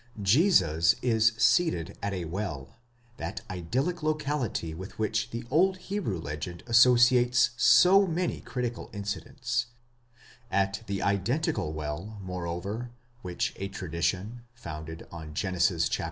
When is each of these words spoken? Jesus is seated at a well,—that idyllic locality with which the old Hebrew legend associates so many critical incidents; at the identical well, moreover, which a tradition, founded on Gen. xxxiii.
Jesus 0.19 0.95
is 1.03 1.33
seated 1.37 1.95
at 2.01 2.11
a 2.11 2.25
well,—that 2.25 3.41
idyllic 3.51 4.01
locality 4.01 4.73
with 4.73 4.97
which 4.97 5.29
the 5.29 5.43
old 5.51 5.77
Hebrew 5.77 6.19
legend 6.19 6.63
associates 6.65 7.51
so 7.55 8.07
many 8.07 8.39
critical 8.41 8.89
incidents; 8.93 9.67
at 10.49 10.81
the 10.87 11.03
identical 11.03 11.71
well, 11.71 12.17
moreover, 12.23 12.89
which 13.21 13.53
a 13.57 13.67
tradition, 13.67 14.41
founded 14.55 15.05
on 15.11 15.35
Gen. 15.35 15.53
xxxiii. 15.59 15.99